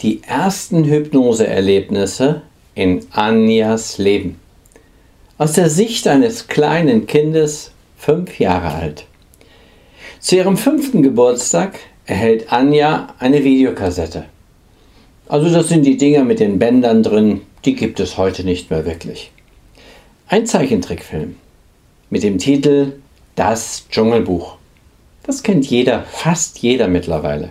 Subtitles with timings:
[0.00, 2.42] die ersten Hypnoseerlebnisse
[2.74, 4.38] in Anjas Leben.
[5.38, 9.06] Aus der Sicht eines kleinen Kindes, fünf Jahre alt.
[10.20, 14.24] Zu ihrem fünften Geburtstag erhält Anja eine Videokassette.
[15.28, 18.86] Also das sind die Dinger mit den Bändern drin, die gibt es heute nicht mehr
[18.86, 19.32] wirklich.
[20.28, 21.36] Ein Zeichentrickfilm
[22.08, 22.92] mit dem Titel
[23.34, 24.56] Das Dschungelbuch.
[25.24, 27.50] Das kennt jeder, fast jeder mittlerweile.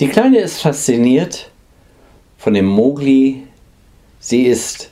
[0.00, 1.50] Die Kleine ist fasziniert
[2.38, 3.42] von dem Mogli.
[4.18, 4.90] Sie ist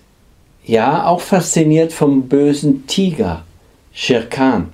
[0.67, 3.47] ja auch fasziniert vom bösen Tiger,
[3.95, 4.69] Shirkan,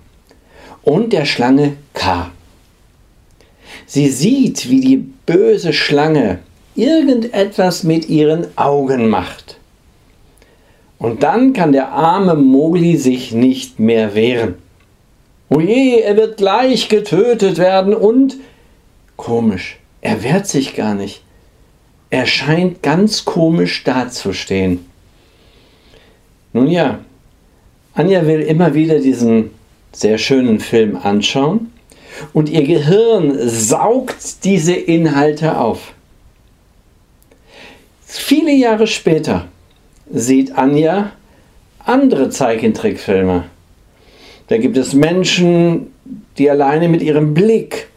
[0.82, 2.32] und der Schlange K.
[3.86, 6.40] Sie sieht, wie die böse Schlange
[6.74, 9.60] irgendetwas mit ihren Augen macht.
[10.98, 14.56] Und dann kann der arme Mogli sich nicht mehr wehren.
[15.48, 18.36] Oje, er wird gleich getötet werden und
[19.16, 21.22] komisch, er wehrt sich gar nicht.
[22.10, 24.86] Er scheint ganz komisch dazustehen.
[26.52, 27.00] Nun ja,
[27.94, 29.50] Anja will immer wieder diesen
[29.92, 31.72] sehr schönen Film anschauen
[32.32, 35.94] und ihr Gehirn saugt diese Inhalte auf.
[38.04, 39.48] Viele Jahre später
[40.12, 41.12] sieht Anja
[41.78, 43.44] andere Zeichentrickfilme.
[44.48, 45.92] Da gibt es Menschen,
[46.36, 47.88] die alleine mit ihrem Blick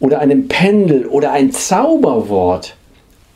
[0.00, 2.74] oder einem Pendel oder ein Zauberwort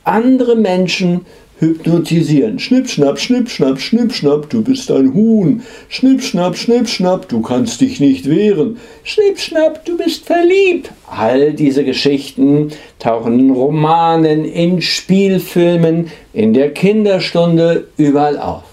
[0.04, 1.24] andere Menschen
[1.58, 2.58] hypnotisieren.
[2.58, 5.62] Schnipp, schnapp, schnipp, schnapp, schnipp, schnapp, du bist ein Huhn.
[5.88, 8.78] Schnipp, schnapp, schnipp, schnapp, du kannst dich nicht wehren.
[9.04, 10.90] Schnipp, schnapp, du bist verliebt.
[11.06, 18.64] All diese Geschichten tauchen in Romanen, in Spielfilmen, in der Kinderstunde, überall auf.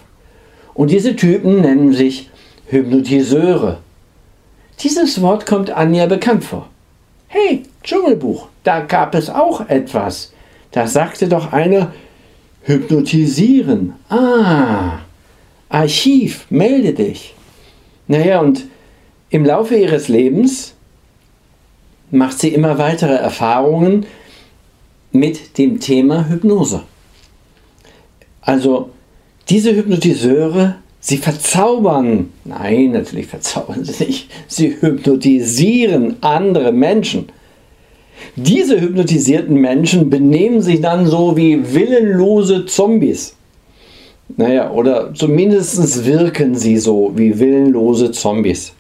[0.73, 2.29] Und diese Typen nennen sich
[2.67, 3.79] Hypnotiseure.
[4.79, 6.70] Dieses Wort kommt Anja bekannt vor.
[7.33, 10.33] Hey, Dschungelbuch, da gab es auch etwas.
[10.71, 11.93] Da sagte doch einer,
[12.63, 13.93] hypnotisieren.
[14.09, 14.99] Ah,
[15.69, 17.33] Archiv, melde dich.
[18.07, 18.65] Naja, und
[19.29, 20.73] im Laufe ihres Lebens
[22.09, 24.05] macht sie immer weitere Erfahrungen
[25.13, 26.83] mit dem Thema Hypnose.
[28.41, 28.89] Also
[29.47, 37.27] diese Hypnotiseure, sie verzaubern, nein, natürlich verzaubern sie nicht, sie hypnotisieren andere Menschen.
[38.35, 43.35] Diese hypnotisierten Menschen benehmen sich dann so wie willenlose Zombies.
[44.37, 48.73] Naja, oder zumindest wirken sie so wie willenlose Zombies.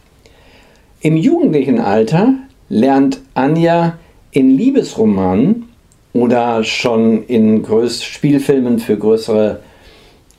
[1.01, 2.35] Im jugendlichen Alter
[2.69, 3.97] lernt Anja
[4.29, 5.67] in Liebesromanen
[6.13, 9.61] oder schon in Größ Spielfilmen für größere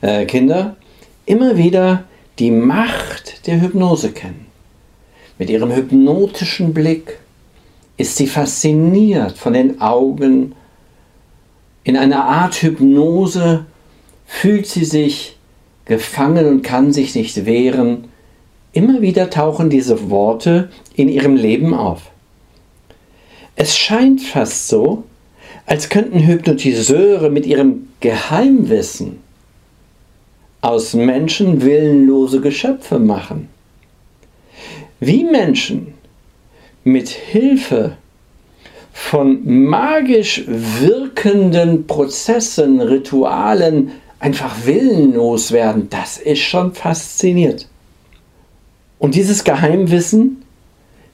[0.00, 0.76] äh, Kinder
[1.26, 2.04] immer wieder
[2.38, 4.46] die Macht der Hypnose kennen.
[5.38, 7.18] Mit ihrem hypnotischen Blick
[7.96, 10.54] ist sie fasziniert von den Augen.
[11.84, 13.66] In einer Art Hypnose
[14.26, 15.36] fühlt sie sich
[15.84, 18.04] gefangen und kann sich nicht wehren.
[18.72, 22.10] Immer wieder tauchen diese Worte in ihrem Leben auf.
[23.56, 25.04] Es scheint fast so,
[25.66, 29.21] als könnten Hypnotiseure mit ihrem Geheimwissen
[30.62, 33.48] aus Menschen willenlose Geschöpfe machen.
[35.00, 35.94] Wie Menschen
[36.84, 37.96] mit Hilfe
[38.92, 43.90] von magisch wirkenden Prozessen, Ritualen
[44.20, 47.66] einfach willenlos werden, das ist schon faszinierend.
[49.00, 50.41] Und dieses Geheimwissen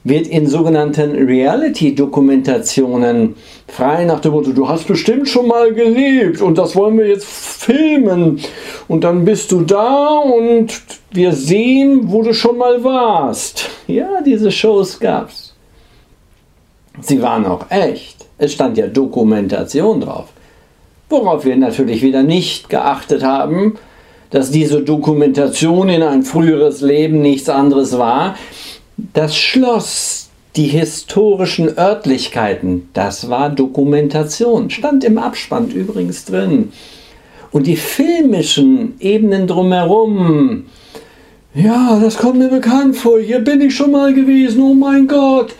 [0.03, 3.35] wird in sogenannten Reality-Dokumentationen
[3.67, 7.25] frei nach dem Motto, du hast bestimmt schon mal gelebt und das wollen wir jetzt
[7.25, 8.39] filmen.
[8.87, 13.69] Und dann bist du da und wir sehen, wo du schon mal warst.
[13.87, 15.53] Ja, diese Shows gab's.
[17.01, 18.25] Sie waren auch echt.
[18.37, 20.29] Es stand ja Dokumentation drauf.
[21.09, 23.77] Worauf wir natürlich wieder nicht geachtet haben,
[24.29, 28.35] dass diese Dokumentation in ein früheres Leben nichts anderes war.
[29.13, 34.69] Das Schloss, die historischen Örtlichkeiten, das war Dokumentation.
[34.69, 36.71] Stand im Abspann übrigens drin.
[37.51, 40.65] Und die filmischen Ebenen drumherum,
[41.53, 43.19] ja, das kommt mir bekannt vor.
[43.19, 44.61] Hier bin ich schon mal gewesen.
[44.61, 45.55] Oh mein Gott.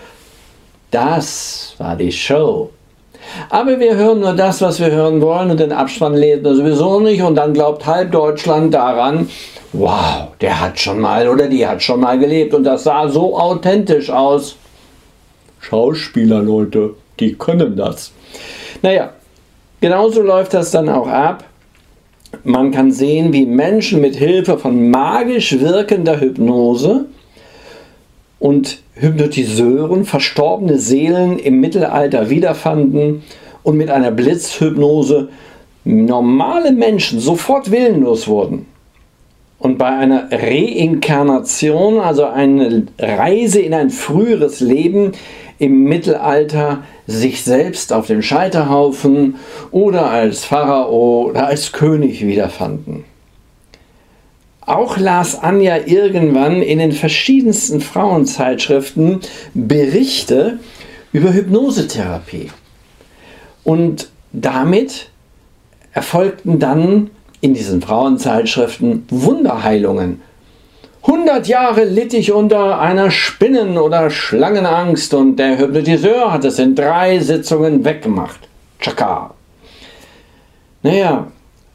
[0.91, 2.71] Das war die Show.
[3.49, 6.99] Aber wir hören nur das, was wir hören wollen und den Abspann lesen wir sowieso
[6.99, 9.29] nicht und dann glaubt halb Deutschland daran,
[9.73, 13.37] wow, der hat schon mal oder die hat schon mal gelebt und das sah so
[13.37, 14.55] authentisch aus.
[15.59, 18.11] Schauspieler, Leute, die können das.
[18.81, 19.11] Naja,
[19.81, 21.43] genauso läuft das dann auch ab.
[22.43, 27.05] Man kann sehen, wie Menschen mit Hilfe von magisch wirkender Hypnose
[28.39, 33.23] und Hypnotiseuren verstorbene Seelen im Mittelalter wiederfanden
[33.63, 35.29] und mit einer Blitzhypnose
[35.83, 38.65] normale Menschen sofort willenlos wurden
[39.59, 45.11] und bei einer Reinkarnation, also eine Reise in ein früheres Leben
[45.59, 49.35] im Mittelalter, sich selbst auf dem Scheiterhaufen
[49.71, 53.03] oder als Pharao oder als König wiederfanden.
[54.69, 59.19] Auch las Anja irgendwann in den verschiedensten Frauenzeitschriften
[59.55, 60.59] Berichte
[61.11, 62.51] über Hypnosetherapie.
[63.63, 65.09] Und damit
[65.91, 67.09] erfolgten dann
[67.41, 70.21] in diesen Frauenzeitschriften Wunderheilungen.
[71.01, 76.75] 100 Jahre litt ich unter einer Spinnen- oder Schlangenangst und der Hypnotiseur hat es in
[76.75, 78.47] drei Sitzungen weggemacht.
[78.79, 79.33] Chaka.
[80.83, 81.25] Naja,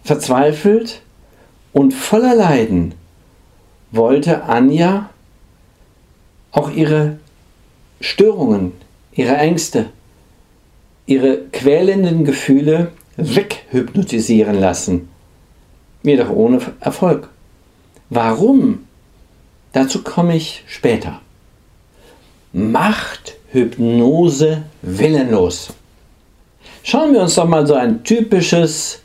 [0.04, 1.00] verzweifelt
[1.74, 2.94] und voller Leiden
[3.90, 5.10] wollte Anja
[6.52, 7.18] auch ihre
[8.00, 8.72] Störungen,
[9.12, 9.90] ihre Ängste,
[11.04, 15.08] ihre quälenden Gefühle weghypnotisieren lassen.
[16.02, 17.28] Jedoch ohne Erfolg.
[18.08, 18.86] Warum?
[19.72, 21.20] Dazu komme ich später.
[22.52, 25.72] Macht Hypnose willenlos.
[26.84, 29.00] Schauen wir uns doch mal so ein typisches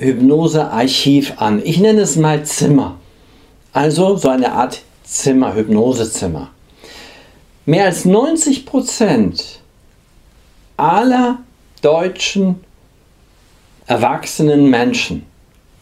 [0.00, 1.60] Hypnosearchiv an.
[1.62, 2.96] Ich nenne es mal Zimmer.
[3.72, 6.50] Also so eine Art Zimmer, Hypnosezimmer.
[7.66, 9.60] Mehr als 90 Prozent
[10.76, 11.38] aller
[11.82, 12.64] deutschen
[13.86, 15.26] erwachsenen Menschen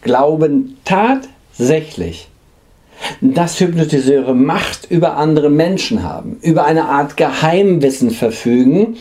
[0.03, 2.29] glauben tatsächlich,
[3.21, 8.97] dass Hypnotiseure Macht über andere Menschen haben, über eine Art Geheimwissen verfügen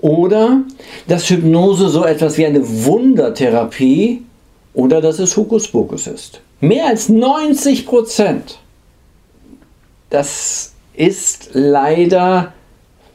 [0.00, 0.62] oder
[1.06, 4.24] dass Hypnose so etwas wie eine Wundertherapie
[4.80, 6.40] oder dass es Hokuspokus ist.
[6.60, 8.58] Mehr als 90 Prozent.
[10.08, 12.54] Das ist leider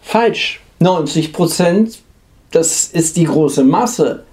[0.04, 0.62] falsch.
[0.80, 2.00] 90 Prozent,
[2.52, 4.26] das ist die große Masse.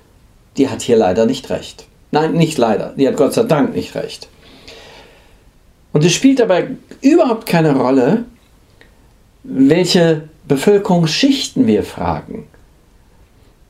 [0.59, 1.87] Die hat hier leider nicht recht.
[2.11, 2.93] Nein, nicht leider.
[2.99, 4.29] Die hat Gott sei Dank nicht recht.
[5.95, 6.69] Und es spielt dabei
[7.01, 8.25] überhaupt keine Rolle,
[9.43, 12.47] welche Bevölkerungsschichten wir fragen.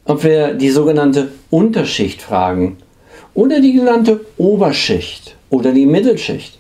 [0.05, 2.79] Ob wir die sogenannte Unterschicht fragen
[3.35, 6.59] oder die genannte Oberschicht oder die Mittelschicht.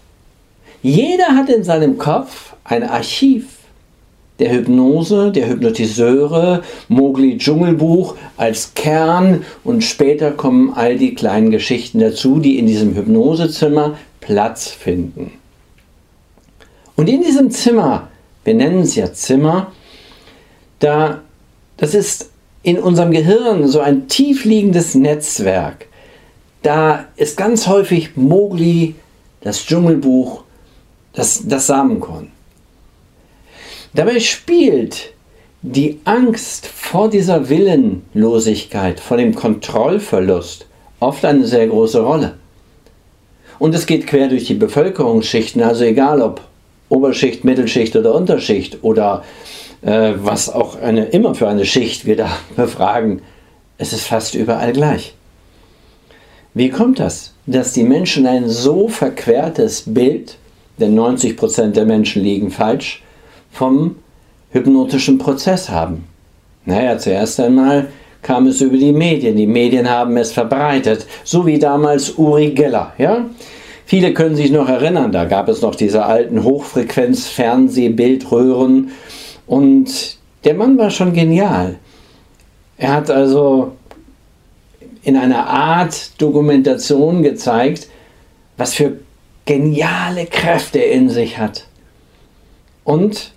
[0.82, 3.46] Jeder hat in seinem Kopf ein Archiv
[4.38, 12.00] der Hypnose, der Hypnotiseure, Mowgli Dschungelbuch als Kern und später kommen all die kleinen Geschichten
[12.00, 15.32] dazu, die in diesem Hypnosezimmer Platz finden.
[16.96, 18.08] Und in diesem Zimmer,
[18.44, 19.72] wir nennen es ja Zimmer,
[20.78, 21.20] da,
[21.76, 22.30] das ist
[22.62, 25.86] in unserem Gehirn so ein tiefliegendes Netzwerk.
[26.62, 28.94] Da ist ganz häufig Mowgli,
[29.40, 30.44] das Dschungelbuch,
[31.12, 32.30] das, das Samenkorn.
[33.94, 35.12] Dabei spielt
[35.62, 40.66] die Angst vor dieser Willenlosigkeit, vor dem Kontrollverlust
[41.00, 42.34] oft eine sehr große Rolle.
[43.58, 46.40] Und es geht quer durch die Bevölkerungsschichten, also egal ob
[46.88, 49.24] Oberschicht, Mittelschicht oder Unterschicht oder
[49.82, 53.22] äh, was auch eine, immer für eine Schicht wir da befragen,
[53.78, 55.14] es ist fast überall gleich.
[56.54, 60.36] Wie kommt das, dass die Menschen ein so verquertes Bild,
[60.78, 63.02] denn 90% der Menschen liegen falsch,
[63.50, 63.96] vom
[64.50, 66.04] hypnotischen Prozess haben?
[66.66, 67.88] Naja, zuerst einmal
[68.20, 69.36] kam es über die Medien.
[69.36, 72.92] Die Medien haben es verbreitet, so wie damals Uri Geller.
[72.98, 73.24] Ja?
[73.86, 78.90] Viele können sich noch erinnern, da gab es noch diese alten Hochfrequenz-Fernsehbildröhren
[79.46, 81.74] und der Mann war schon genial.
[82.78, 83.72] Er hat also
[85.02, 87.88] in einer Art Dokumentation gezeigt,
[88.56, 88.98] was für
[89.44, 91.66] geniale Kräfte er in sich hat.
[92.84, 93.32] Und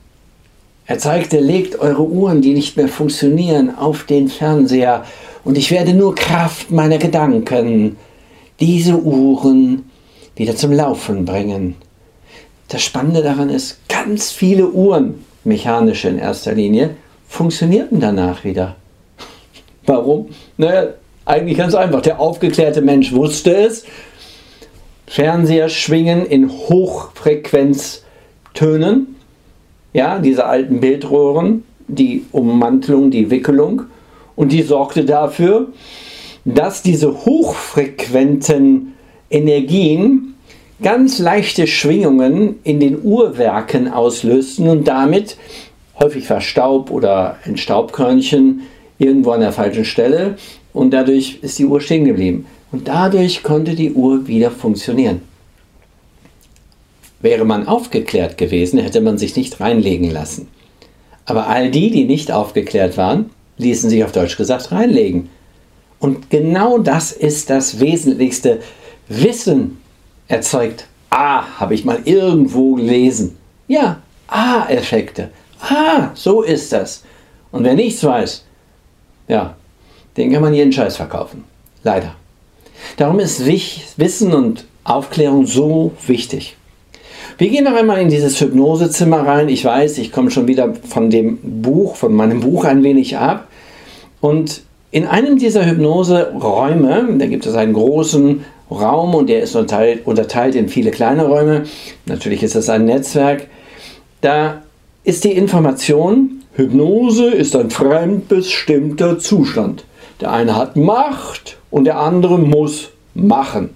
[0.85, 5.03] er zeigte, legt eure Uhren, die nicht mehr funktionieren, auf den Fernseher
[5.43, 7.97] und ich werde nur Kraft meiner Gedanken
[8.59, 9.89] diese Uhren
[10.35, 11.75] wieder zum Laufen bringen.
[12.67, 16.95] Das Spannende daran ist, ganz viele Uhren, mechanische in erster Linie,
[17.27, 18.75] funktionierten danach wieder.
[19.85, 20.29] Warum?
[20.57, 20.93] Naja,
[21.25, 22.01] eigentlich ganz einfach.
[22.01, 23.85] Der aufgeklärte Mensch wusste es.
[25.07, 29.15] Fernseher schwingen in Hochfrequenztönen
[29.95, 33.83] ja, diese alten Bildröhren, die Ummantelung, die Wickelung.
[34.35, 35.69] Und die sorgte dafür,
[36.43, 38.93] dass diese hochfrequenten
[39.29, 40.35] Energien
[40.83, 45.37] ganz leichte Schwingungen in den Uhrwerken auslösten und damit
[45.97, 48.63] häufig war Staub oder ein Staubkörnchen
[48.97, 50.35] irgendwo an der falschen Stelle
[50.75, 52.45] und dadurch ist die Uhr stehen geblieben.
[52.71, 55.21] Und dadurch konnte die Uhr wieder funktionieren.
[57.21, 60.49] Wäre man aufgeklärt gewesen, hätte man sich nicht reinlegen lassen.
[61.25, 65.29] Aber all die, die nicht aufgeklärt waren, ließen sich auf Deutsch gesagt reinlegen.
[65.99, 68.59] Und genau das ist das Wesentlichste.
[69.07, 69.77] Wissen
[70.27, 73.37] erzeugt Ah, habe ich mal irgendwo gelesen.
[73.69, 75.29] Ja, Ah-Effekte.
[75.61, 77.03] Ah, so ist das.
[77.53, 78.43] Und wer nichts weiß,
[79.29, 79.55] ja,
[80.17, 81.43] den kann man jeden Scheiß verkaufen.
[81.83, 82.15] Leider.
[82.97, 86.55] Darum ist Wissen und Aufklärung so wichtig.
[87.37, 89.49] Wir gehen noch einmal in dieses Hypnosezimmer rein.
[89.49, 93.47] Ich weiß, ich komme schon wieder von dem Buch, von meinem Buch ein wenig ab.
[94.21, 100.05] Und in einem dieser Hypnoseräume, da gibt es einen großen Raum und der ist unterteilt,
[100.05, 101.63] unterteilt in viele kleine Räume.
[102.05, 103.47] Natürlich ist das ein Netzwerk.
[104.21, 104.61] Da
[105.03, 109.83] ist die Information, Hypnose ist ein fremdbestimmter Zustand.
[110.21, 113.71] Der eine hat Macht und der andere muss machen.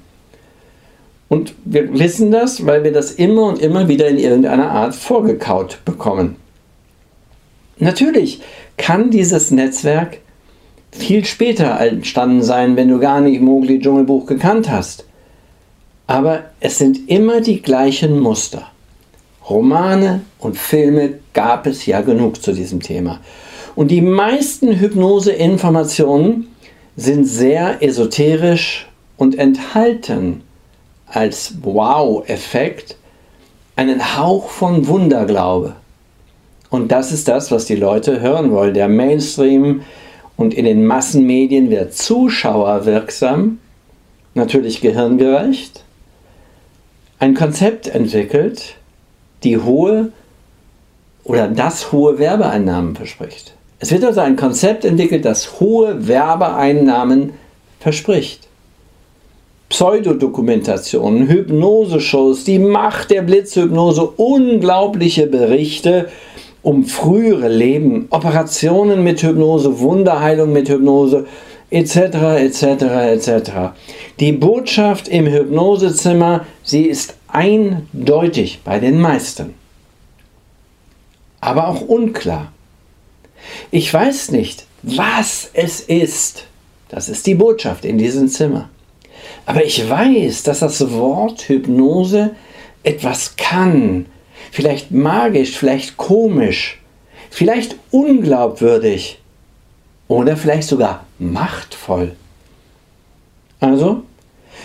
[1.28, 5.80] Und wir wissen das, weil wir das immer und immer wieder in irgendeiner Art vorgekaut
[5.86, 6.38] bekommen.
[7.78, 8.42] Natürlich
[8.78, 10.18] kann dieses Netzwerk
[10.92, 15.06] viel später entstanden sein, wenn du gar nicht Mowgli Dschungelbuch gekannt hast.
[16.08, 18.72] Aber es sind immer die gleichen Muster.
[19.48, 23.20] Romane und Filme gab es ja genug zu diesem Thema.
[23.80, 26.54] Und die meisten Hypnose-Informationen
[26.98, 30.42] sind sehr esoterisch und enthalten
[31.08, 32.98] als Wow-Effekt
[33.78, 35.78] einen Hauch von Wunderglaube.
[36.70, 38.74] Und das ist das, was die Leute hören wollen.
[38.74, 39.84] Der Mainstream
[40.36, 43.60] und in den Massenmedien wird zuschauerwirksam,
[44.34, 45.86] natürlich gehirngerecht,
[47.18, 48.76] ein Konzept entwickelt,
[49.44, 50.12] die hohe
[51.24, 53.54] oder das hohe Werbeeinnahmen verspricht.
[53.80, 57.34] Es wird also ein Konzept entwickelt, das hohe Werbeeinnahmen
[57.80, 58.48] verspricht.
[59.70, 66.10] Pseudodokumentationen, Hypnoseshows, die Macht der Blitzhypnose, unglaubliche Berichte
[66.62, 71.26] um frühere Leben, Operationen mit Hypnose, Wunderheilung mit Hypnose,
[71.70, 71.96] etc.,
[72.40, 73.52] etc., etc.
[74.20, 79.54] Die Botschaft im Hypnosezimmer, sie ist eindeutig bei den meisten,
[81.40, 82.52] aber auch unklar.
[83.72, 86.46] Ich weiß nicht, was es ist.
[86.90, 88.70] Das ist die Botschaft in diesem Zimmer.
[89.46, 92.36] Aber ich weiß, dass das Wort Hypnose
[92.84, 94.06] etwas kann,
[94.52, 96.82] vielleicht magisch, vielleicht komisch,
[97.30, 99.20] vielleicht unglaubwürdig
[100.08, 102.16] oder vielleicht sogar machtvoll.
[103.60, 104.04] Also,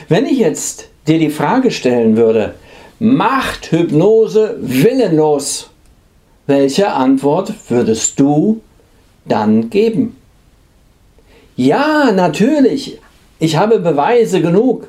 [0.09, 2.54] wenn ich jetzt dir die Frage stellen würde,
[2.99, 5.71] macht Hypnose willenlos?
[6.47, 8.61] Welche Antwort würdest du
[9.26, 10.16] dann geben?
[11.57, 12.99] Ja, natürlich.
[13.38, 14.88] Ich habe Beweise genug.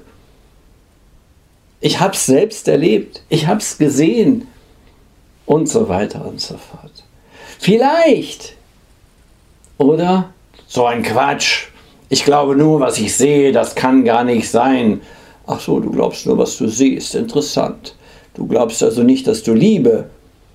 [1.79, 3.23] Ich habe es selbst erlebt.
[3.29, 4.47] Ich habe es gesehen
[5.45, 7.03] und so weiter und so fort.
[7.59, 8.55] Vielleicht.
[9.77, 10.33] Oder
[10.67, 11.67] so ein Quatsch.
[12.09, 15.01] Ich glaube nur, was ich sehe, das kann gar nicht sein.
[15.47, 17.15] Ach so, du glaubst nur, was du siehst.
[17.15, 17.95] Interessant.
[18.33, 20.09] Du glaubst also nicht, dass du Liebe,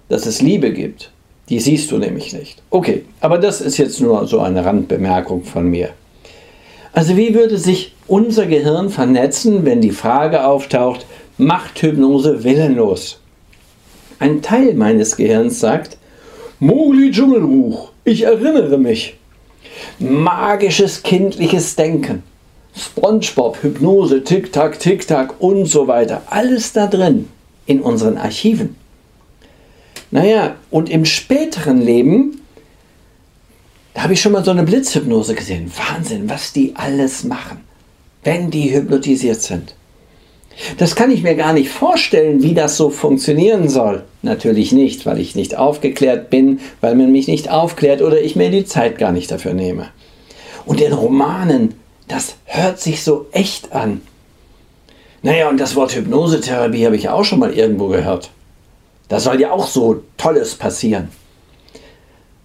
[0.09, 1.11] dass es Liebe gibt.
[1.51, 2.63] Die siehst du nämlich nicht.
[2.71, 5.91] Okay, aber das ist jetzt nur so eine Randbemerkung von mir.
[6.93, 11.07] Also wie würde sich unser Gehirn vernetzen, wenn die Frage auftaucht,
[11.39, 13.21] macht Hypnose willenlos?
[14.21, 15.99] Ein Teil meines Gehirns sagt,
[16.61, 19.17] Mowgli Dschungelbuch, ich erinnere mich.
[19.99, 22.23] Magisches kindliches Denken.
[22.77, 26.23] SpongeBob, Hypnose, Tick-Tack, Tick-Tack und so weiter.
[26.27, 27.29] Alles da drin
[27.67, 28.77] in unseren Archiven.
[30.11, 32.41] Naja, und im späteren Leben
[33.97, 35.71] habe ich schon mal so eine Blitzhypnose gesehen.
[35.77, 37.61] Wahnsinn, was die alles machen,
[38.25, 39.75] wenn die hypnotisiert sind.
[40.79, 44.05] Das kann ich mir gar nicht vorstellen, wie das so funktionieren soll.
[44.23, 48.51] Natürlich nicht, weil ich nicht aufgeklärt bin, weil man mich nicht aufklärt oder ich mir
[48.51, 49.89] die Zeit gar nicht dafür nehme.
[50.67, 51.75] Und in Romanen,
[52.09, 54.03] das hört sich so echt an.
[55.23, 58.31] Naja, und das Wort Hypnosetherapie habe ich auch schon mal irgendwo gehört.
[59.11, 61.09] Da soll ja auch so Tolles passieren.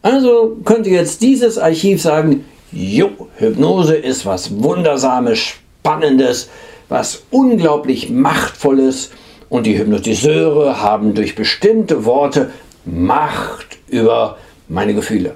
[0.02, 6.50] Also könnte jetzt dieses Archiv sagen, jo, Hypnose ist was Wundersames, Spannendes,
[6.90, 9.12] was unglaublich Machtvolles
[9.48, 12.50] und die Hypnotiseure haben durch bestimmte Worte
[12.84, 15.36] Macht über meine Gefühle.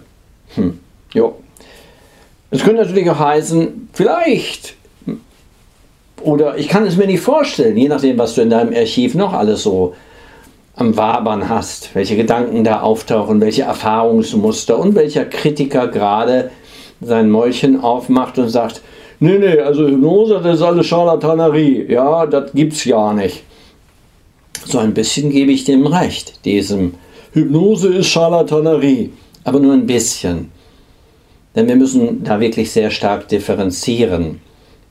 [0.56, 0.80] Hm,
[1.14, 1.36] jo.
[2.50, 4.76] Es könnte natürlich auch heißen, vielleicht,
[6.24, 9.34] oder ich kann es mir nicht vorstellen, je nachdem, was du in deinem Archiv noch
[9.34, 9.94] alles so
[10.80, 16.52] am Wabern hast, welche Gedanken da auftauchen, welche Erfahrungsmuster und welcher Kritiker gerade
[17.02, 18.82] sein Mäulchen aufmacht und sagt,
[19.20, 21.86] nee, nee, also Hypnose, das ist alles Charlatanerie.
[21.90, 23.44] Ja, das gibt's ja nicht.
[24.66, 26.46] So ein bisschen gebe ich dem recht.
[26.46, 26.94] Diesem
[27.34, 29.12] Hypnose ist Charlatanerie,
[29.44, 30.50] aber nur ein bisschen.
[31.58, 34.40] Denn wir müssen da wirklich sehr stark differenzieren,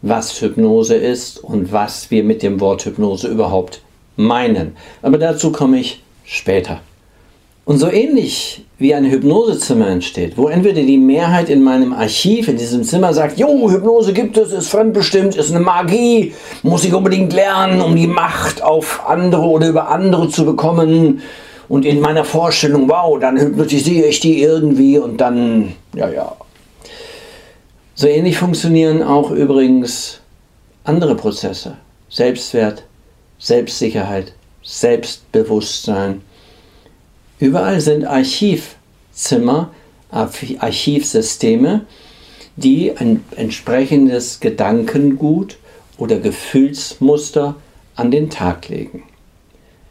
[0.03, 3.81] was Hypnose ist und was wir mit dem Wort Hypnose überhaupt
[4.19, 4.77] meinen.
[5.01, 6.81] Aber dazu komme ich später.
[7.65, 12.57] Und so ähnlich wie ein Hypnosezimmer entsteht, wo entweder die Mehrheit in meinem Archiv in
[12.57, 16.33] diesem Zimmer sagt, jo, Hypnose gibt es, ist fremdbestimmt, ist eine Magie,
[16.63, 21.21] muss ich unbedingt lernen, um die Macht auf andere oder über andere zu bekommen.
[21.69, 26.37] Und in meiner Vorstellung, wow, dann hypnotisiere ich die irgendwie und dann, ja, ja.
[27.95, 30.21] So ähnlich funktionieren auch übrigens
[30.85, 31.77] andere Prozesse.
[32.09, 32.85] Selbstwert,
[33.39, 36.23] Selbstsicherheit, Selbstbewusstsein
[37.39, 39.71] Überall sind Archivzimmer,
[40.11, 41.87] Archivsysteme,
[42.57, 45.59] die ein entsprechendes Gedankengut
[45.99, 47.55] oder Gefühlsmuster
[47.95, 49.05] an den Tag legen.